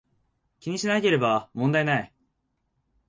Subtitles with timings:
[0.59, 2.09] 気にしなければ問題無い